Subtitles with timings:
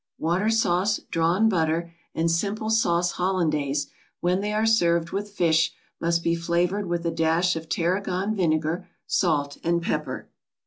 [0.17, 3.85] Water sauce, drawn butter and simple sauce Hollandaise,
[4.19, 8.87] when they are served with fish, must be flavored with a dash of tarragon vinegar,
[9.05, 10.27] salt and pepper.